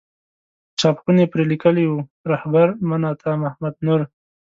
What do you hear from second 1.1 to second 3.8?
پرې لیکلي وو رهبر من عطا محمد